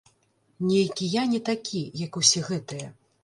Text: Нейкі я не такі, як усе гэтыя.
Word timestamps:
Нейкі 0.69 1.09
я 1.17 1.23
не 1.35 1.41
такі, 1.51 1.83
як 2.05 2.19
усе 2.21 2.43
гэтыя. 2.51 2.91